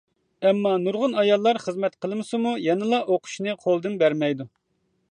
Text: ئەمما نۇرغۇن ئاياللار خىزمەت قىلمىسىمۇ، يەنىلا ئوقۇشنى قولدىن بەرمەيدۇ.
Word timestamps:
ئەمما 0.45 0.71
نۇرغۇن 0.85 1.13
ئاياللار 1.23 1.59
خىزمەت 1.65 1.99
قىلمىسىمۇ، 2.07 2.55
يەنىلا 2.69 3.05
ئوقۇشنى 3.07 3.57
قولدىن 3.67 4.01
بەرمەيدۇ. 4.03 4.53